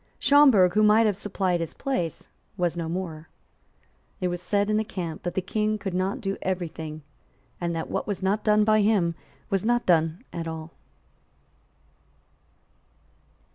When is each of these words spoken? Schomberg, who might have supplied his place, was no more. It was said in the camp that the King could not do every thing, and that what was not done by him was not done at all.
Schomberg, 0.17 0.73
who 0.73 0.81
might 0.81 1.05
have 1.05 1.15
supplied 1.15 1.59
his 1.59 1.75
place, 1.75 2.27
was 2.57 2.75
no 2.75 2.89
more. 2.89 3.29
It 4.19 4.29
was 4.29 4.41
said 4.41 4.67
in 4.67 4.77
the 4.77 4.83
camp 4.83 5.21
that 5.21 5.35
the 5.35 5.43
King 5.43 5.77
could 5.77 5.93
not 5.93 6.21
do 6.21 6.37
every 6.41 6.69
thing, 6.69 7.03
and 7.61 7.75
that 7.75 7.87
what 7.87 8.07
was 8.07 8.23
not 8.23 8.43
done 8.43 8.63
by 8.63 8.81
him 8.81 9.13
was 9.51 9.63
not 9.63 9.85
done 9.85 10.23
at 10.33 10.47
all. 10.47 10.73